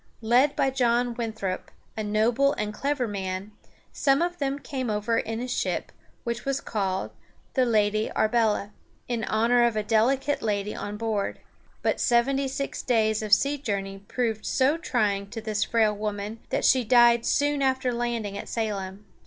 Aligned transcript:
Led 0.23 0.55
by 0.55 0.71
John 0.71 1.13
Winthrop, 1.13 1.69
a 1.95 2.03
noble 2.03 2.53
and 2.53 2.73
clever 2.73 3.07
man, 3.07 3.51
some 3.93 4.23
of 4.23 4.39
them 4.39 4.57
came 4.57 4.89
over 4.89 5.19
in 5.19 5.39
a 5.39 5.47
ship 5.47 5.91
which 6.23 6.43
was 6.43 6.59
called 6.59 7.11
the 7.53 7.65
Lady 7.67 8.09
Arbela, 8.15 8.71
in 9.07 9.23
honor 9.25 9.63
of 9.63 9.75
a 9.75 9.83
delicate 9.83 10.41
lady 10.41 10.73
on 10.73 10.97
board. 10.97 11.39
But 11.83 11.99
seventy 11.99 12.47
six 12.47 12.81
days 12.81 13.21
of 13.21 13.31
sea 13.31 13.59
journey 13.59 13.99
proved 13.99 14.43
so 14.43 14.75
trying 14.75 15.29
to 15.29 15.39
this 15.39 15.63
frail 15.65 15.95
woman 15.95 16.39
that 16.49 16.65
she 16.65 16.83
died 16.83 17.23
soon 17.23 17.61
after 17.61 17.93
landing 17.93 18.35
at 18.39 18.49
Salem. 18.49 19.05